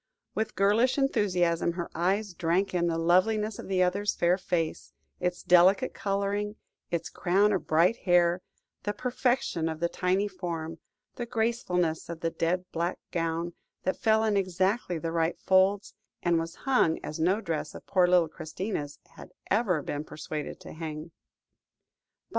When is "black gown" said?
12.71-13.53